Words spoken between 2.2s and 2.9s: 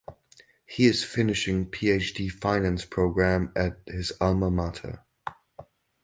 Finance